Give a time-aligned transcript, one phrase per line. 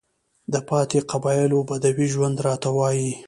[0.53, 3.11] د پاتې قبايلو بدوى ژوند راته وايي،